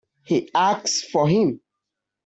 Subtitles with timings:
[0.25, 1.61] He asked for him.